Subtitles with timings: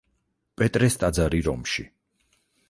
[0.61, 1.87] პეტრეს ტაძარი რომში.